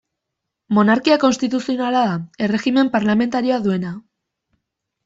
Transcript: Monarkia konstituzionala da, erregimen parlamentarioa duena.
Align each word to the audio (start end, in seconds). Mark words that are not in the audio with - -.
Monarkia 0.77 1.17
konstituzionala 1.25 2.01
da, 2.09 2.17
erregimen 2.47 2.93
parlamentarioa 2.99 3.65
duena. 3.69 3.95